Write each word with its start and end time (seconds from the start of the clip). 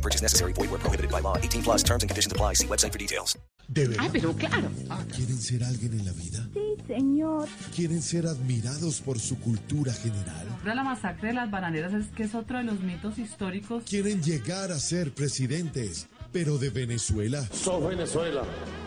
No 0.00 0.02
purchase 0.02 0.22
necessary. 0.22 0.54
Void 0.54 0.70
where 0.70 0.80
prohibited 0.80 1.10
by 1.10 1.20
law. 1.20 1.36
18 1.36 1.62
plus 1.62 1.82
terms 1.82 2.02
and 2.02 2.08
conditions 2.08 2.32
apply. 2.32 2.54
See 2.54 2.66
website 2.66 2.92
for 2.92 2.98
details. 2.98 3.38
De 3.68 3.86
verdad. 3.86 4.04
Ay, 4.04 4.08
pero 4.12 4.32
claro. 4.32 4.70
¿Quieren 5.14 5.38
ser 5.38 5.62
alguien 5.62 5.92
en 5.92 6.06
la 6.06 6.12
vida? 6.12 6.48
Sí, 6.54 6.76
señor. 6.88 7.46
¿Quieren 7.76 8.00
ser 8.00 8.26
admirados 8.26 9.00
por 9.02 9.18
su 9.18 9.38
cultura 9.38 9.92
general? 9.92 10.46
la 10.64 10.82
masacre 10.82 11.28
de 11.28 11.34
las 11.34 11.50
bananeras 11.50 11.92
es 11.92 12.06
que 12.16 12.22
es 12.24 12.34
otro 12.34 12.58
de 12.58 12.64
los 12.64 12.80
mitos 12.80 13.18
históricos. 13.18 13.84
¿Quieren 13.88 14.22
llegar 14.22 14.72
a 14.72 14.78
ser 14.78 15.12
presidentes, 15.12 16.08
pero 16.32 16.56
de 16.58 16.70
Venezuela? 16.70 17.46
sos 17.52 17.86
Venezuela. 17.86 18.42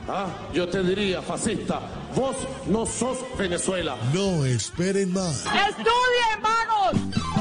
Ah, 0.08 0.50
yo 0.54 0.68
te 0.68 0.82
diría, 0.84 1.22
fascista, 1.22 1.80
vos 2.16 2.36
no 2.68 2.86
sos 2.86 3.20
Venezuela. 3.38 3.96
No 4.14 4.44
esperen 4.46 5.14
más. 5.14 5.46
¡Estudien, 5.46 6.42
vagos! 6.42 7.33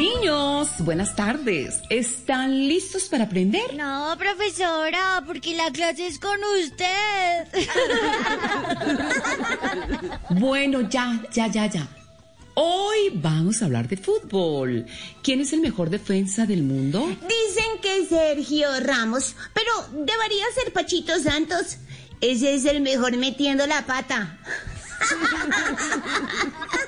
Niños, 0.00 0.70
buenas 0.78 1.14
tardes. 1.14 1.82
¿Están 1.90 2.66
listos 2.66 3.02
para 3.10 3.24
aprender? 3.24 3.74
No, 3.76 4.16
profesora, 4.16 5.22
porque 5.26 5.54
la 5.54 5.70
clase 5.70 6.06
es 6.06 6.18
con 6.18 6.38
usted. 6.58 7.46
Bueno, 10.30 10.88
ya, 10.88 11.20
ya, 11.30 11.48
ya, 11.48 11.66
ya. 11.66 11.86
Hoy 12.54 13.10
vamos 13.12 13.60
a 13.60 13.66
hablar 13.66 13.88
de 13.88 13.98
fútbol. 13.98 14.86
¿Quién 15.22 15.42
es 15.42 15.52
el 15.52 15.60
mejor 15.60 15.90
defensa 15.90 16.46
del 16.46 16.62
mundo? 16.62 17.06
Dicen 17.06 17.80
que 17.82 18.06
Sergio 18.06 18.68
Ramos, 18.80 19.36
pero 19.52 19.70
debería 20.06 20.46
ser 20.54 20.72
Pachito 20.72 21.18
Santos. 21.18 21.76
Ese 22.22 22.54
es 22.54 22.64
el 22.64 22.80
mejor 22.80 23.18
metiendo 23.18 23.66
la 23.66 23.84
pata. 23.84 24.38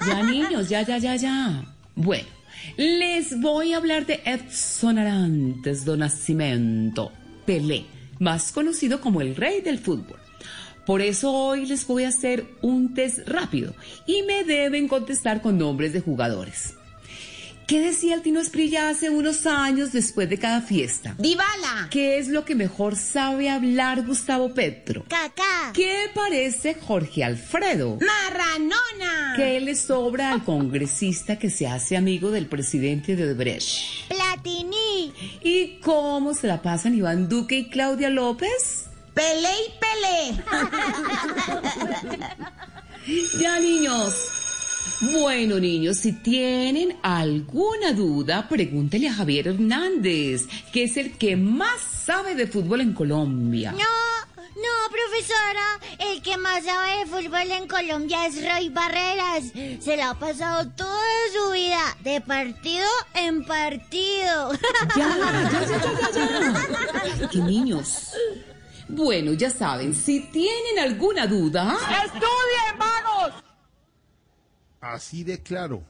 Ya, 0.07 0.23
niños, 0.23 0.71
ya, 0.71 0.81
ya, 0.81 0.97
ya, 0.97 1.17
ya. 1.17 1.63
Bueno, 1.95 2.27
les 2.77 3.41
voy 3.41 3.73
a 3.73 3.77
hablar 3.77 4.07
de 4.07 4.21
Edson 4.25 4.99
Arantes 4.99 5.85
do 5.85 5.97
Nascimento, 5.97 7.13
Pelé, 7.47 7.87
más 8.19 8.53
conocido 8.53 9.01
como 9.01 9.21
el 9.21 9.37
rey 9.37 9.61
del 9.61 9.79
fútbol. 9.79 10.19
Por 10.87 11.01
eso 11.01 11.33
hoy 11.33 11.67
les 11.67 11.87
voy 11.87 12.05
a 12.05 12.09
hacer 12.09 12.47
un 12.61 12.95
test 12.95 13.21
rápido 13.29 13.75
y 14.07 14.23
me 14.23 14.45
deben 14.45 14.89
contestar 14.89 15.41
con 15.41 15.59
nombres 15.59 15.93
de 15.93 16.01
jugadores. 16.01 16.75
¿Qué 17.67 17.81
decía 17.81 18.17
el 18.17 18.23
Tino 18.23 18.41
Esprilla 18.41 18.89
hace 18.89 19.09
unos 19.09 19.47
años 19.47 19.93
después 19.93 20.29
de 20.29 20.39
cada 20.39 20.61
fiesta? 20.61 21.15
Dybala, 21.19 21.89
¿Qué 21.91 22.19
es 22.19 22.29
lo 22.29 22.45
que 22.45 22.55
mejor 22.55 22.97
sabe 22.97 23.49
hablar 23.49 24.05
Gustavo 24.05 24.53
Petro? 24.53 25.05
Caca. 25.09 25.73
¿Qué 25.73 26.11
parece 26.13 26.75
Jorge 26.75 27.25
Alfredo? 27.25 27.99
Marranona, 28.01 29.22
¿Qué 29.37 29.61
le 29.61 29.75
sobra 29.75 30.33
al 30.33 30.45
congresista 30.45 31.39
que 31.39 31.51
se 31.51 31.67
hace 31.67 31.97
amigo 31.97 32.31
del 32.31 32.47
presidente 32.47 33.17
de 33.17 33.25
Odebrecht? 33.25 34.09
Platini. 34.09 35.13
¿Y 35.43 35.79
cómo 35.81 36.35
se 36.35 36.47
la 36.47 36.63
pasan 36.63 36.95
Iván 36.95 37.29
Duque 37.29 37.57
y 37.59 37.69
Claudia 37.71 38.11
López? 38.11 38.89
Pelé 39.15 39.51
y 39.67 39.73
Pelé. 39.81 40.43
Ya, 43.41 43.59
niños. 43.59 44.15
Bueno, 45.01 45.59
niños, 45.59 45.97
si 45.97 46.13
tienen 46.13 46.97
alguna 47.03 47.93
duda, 47.93 48.49
pregúntele 48.49 49.09
a 49.09 49.15
Javier 49.15 49.49
Hernández, 49.49 50.47
que 50.73 50.85
es 50.85 50.97
el 50.97 51.19
que 51.19 51.35
más 51.37 51.81
sabe 51.81 52.37
de 52.37 52.47
fútbol 52.47 52.81
en 52.81 52.93
Colombia. 52.93 53.73
No, 53.73 53.79
no, 53.79 53.85
profesora. 55.07 55.81
El 55.99 56.23
que 56.23 56.37
más 56.37 56.65
sabe 56.65 56.99
de 56.99 57.07
fútbol 57.07 57.51
en 57.51 57.69
Colombia 57.69 58.27
es 58.27 58.37
Roy 58.37 58.69
Barreras. 58.69 59.45
Se 59.81 59.97
la 59.97 60.11
ha 60.11 60.19
pasado 60.19 60.69
toda 60.71 61.03
su 61.33 61.53
vida 61.53 61.97
de 62.01 62.21
partido 62.21 62.87
en 63.15 63.45
partido. 63.45 64.53
Ya, 64.97 65.17
ya, 65.17 65.51
ya, 65.51 65.67
ya, 65.67 66.13
ya, 66.13 67.17
ya. 67.17 67.29
Que 67.29 67.39
niños. 67.39 68.13
Bueno, 68.89 69.33
ya 69.33 69.49
saben, 69.49 69.95
si 69.95 70.21
tienen 70.31 70.79
alguna 70.79 71.27
duda, 71.27 71.77
¡Estudien, 72.05 72.79
vagos! 72.79 73.33
Así 74.81 75.25
de 75.25 75.43
claro. 75.43 75.83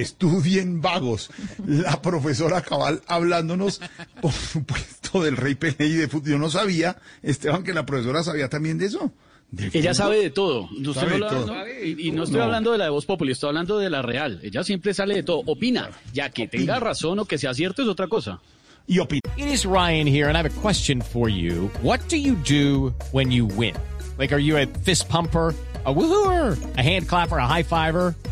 Estudien 0.00 0.80
vagos. 0.80 1.30
La 1.66 2.00
profesora 2.02 2.60
Cabal 2.62 3.02
hablándonos, 3.06 3.80
por 4.20 4.32
supuesto, 4.32 5.22
del 5.22 5.36
rey 5.36 5.54
Pelé 5.54 5.86
y 5.86 5.92
de 5.94 6.08
fútbol. 6.08 6.30
Yo 6.30 6.38
no 6.38 6.50
sabía, 6.50 6.96
Esteban, 7.22 7.62
que 7.64 7.72
la 7.74 7.84
profesora 7.86 8.22
sabía 8.22 8.48
también 8.48 8.78
de 8.78 8.86
eso. 8.86 9.12
¿De 9.50 9.70
Ella 9.72 9.94
sabe 9.94 10.18
de 10.18 10.28
todo. 10.30 10.68
No 10.78 10.92
Sabe 10.92 11.18
todo. 11.20 11.54
y, 11.82 12.08
y 12.08 12.10
no 12.12 12.24
estoy 12.24 12.38
No. 12.38 12.44
hablando 12.44 12.72
de 12.72 12.78
la 12.78 12.84
de 12.84 12.90
Voz 12.90 13.06
Populi, 13.06 13.32
estoy 13.32 13.48
hablando 13.48 13.78
de 13.78 13.88
la 13.88 14.02
real. 14.02 14.40
Ella 14.42 14.62
siempre 14.62 14.92
sale 14.92 15.14
de 15.14 15.22
todo. 15.22 15.42
Opina. 15.46 15.88
Ya 16.12 16.28
que 16.30 16.46
tenga 16.48 16.78
razón 16.80 17.18
o 17.18 17.24
que 17.24 17.38
sea 17.38 17.54
cierto 17.54 17.80
es 17.82 17.88
otra 17.88 18.08
cosa. 18.08 18.40
Y 18.86 18.98
opina. 18.98 19.22
It 19.38 19.46
is 19.46 19.64
Ryan 19.64 20.06
here, 20.06 20.26
and 20.28 20.34
I 20.36 20.40
have 20.40 20.46
a 20.50 20.60
question 20.62 21.00
for 21.02 21.30
you. 21.30 21.70
What 21.82 22.00
do 22.10 22.16
you 22.16 22.34
do 22.46 22.94
when 23.12 23.30
you 23.30 23.46
win? 23.46 23.74
Like, 24.18 24.34
are 24.34 24.42
you 24.42 24.56
a 24.58 24.66
fist 24.84 25.08
pumper? 25.08 25.54
A 25.86 25.92
woohooer, 25.92 26.58
a 26.76 26.82
hand 26.82 27.06
clapper, 27.08 27.38
a 27.38 27.46
high 27.46 27.62
fiver. 27.62 28.14